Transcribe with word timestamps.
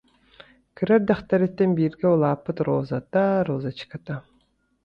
Кыра 0.75 0.93
эрдэхтэриттэн 0.99 1.69
бииргэ 1.77 2.07
улааппыт 2.13 2.57
Розата, 2.67 3.25
Розочката 3.47 4.15